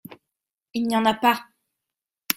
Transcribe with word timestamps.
Il 0.73 0.87
n’y 0.87 0.97
en 0.97 1.05
a 1.05 1.13
pas!… 1.13 1.45